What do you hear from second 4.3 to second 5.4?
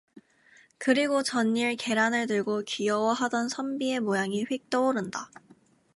휙 떠오른다.